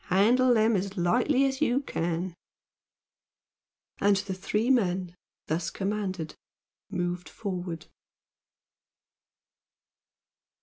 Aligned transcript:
Handle 0.05 0.55
them 0.55 0.75
as 0.75 0.97
lightly 0.97 1.45
as 1.45 1.61
you 1.61 1.81
can." 1.81 2.33
And 3.99 4.15
the 4.15 4.33
three 4.33 4.71
men, 4.71 5.13
thus 5.45 5.69
commanded, 5.69 6.33
moved 6.89 7.29
forward. 7.29 7.85